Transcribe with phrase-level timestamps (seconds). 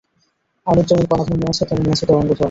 [0.67, 2.39] আলোর যেমন কণা ধর্ম আছে, তেমনি আছে তরঙ্গ ধর্ম।